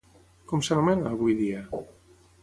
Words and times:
Com 0.51 0.63
s'anomena, 0.67 1.11
avui 1.17 1.35
dia? 1.41 1.59